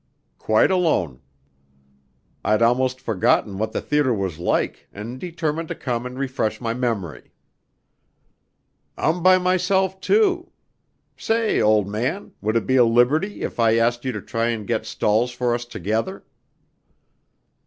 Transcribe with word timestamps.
"Quite 0.39 0.71
alone. 0.71 1.21
I'd 2.43 2.63
almost 2.63 2.99
forgotten 2.99 3.59
what 3.59 3.71
the 3.71 3.81
theatre 3.81 4.15
was 4.15 4.39
like, 4.39 4.87
and 4.91 5.19
determined 5.19 5.67
to 5.67 5.75
come 5.75 6.07
and 6.07 6.17
refresh 6.17 6.59
my 6.59 6.73
memory." 6.73 7.31
"I'm 8.97 9.21
by 9.21 9.37
myself, 9.37 9.99
too. 10.01 10.49
Say, 11.17 11.61
old 11.61 11.87
man, 11.87 12.31
would 12.41 12.55
it 12.55 12.65
be 12.65 12.77
a 12.77 12.83
liberty 12.83 13.43
if 13.43 13.59
I 13.59 13.75
asked 13.77 14.03
you 14.03 14.11
to 14.13 14.23
try 14.23 14.47
and 14.47 14.65
get 14.65 14.87
stalls 14.87 15.29
for 15.29 15.53
us 15.53 15.65
together?" 15.65 16.25